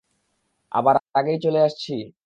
[0.71, 1.91] আবার আগেই চলে আসছি?